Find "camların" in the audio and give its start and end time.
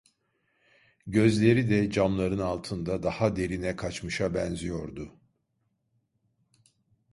1.91-2.39